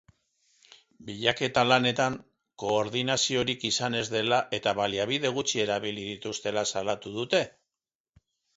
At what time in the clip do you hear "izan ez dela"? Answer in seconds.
3.71-4.41